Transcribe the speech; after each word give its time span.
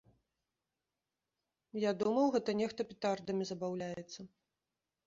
Я 1.83 1.91
думаў, 2.01 2.35
гэта 2.37 2.49
нехта 2.63 2.81
петардамі 2.95 3.43
забаўляецца. 3.53 4.19